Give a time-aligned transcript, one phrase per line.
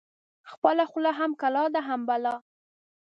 [0.51, 2.35] خپله خوله هم کلا ده هم بلا.